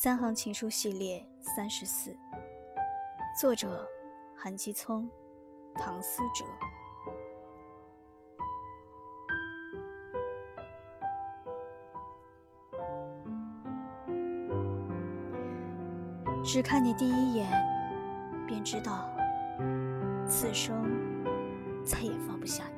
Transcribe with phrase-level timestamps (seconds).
[0.00, 2.16] 三行情书系列三十四，
[3.36, 3.84] 作者
[4.36, 5.10] 韩基聪、
[5.74, 6.44] 唐思哲。
[16.44, 17.50] 只看你第一眼，
[18.46, 19.10] 便知道，
[20.28, 20.80] 此生
[21.84, 22.62] 再也放不下